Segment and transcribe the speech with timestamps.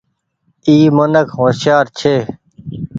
[0.67, 2.15] اي منک هوشيآر ڇي۔